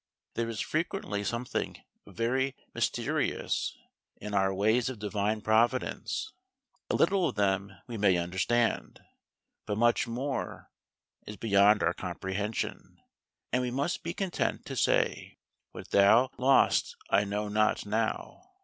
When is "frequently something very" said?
0.61-2.55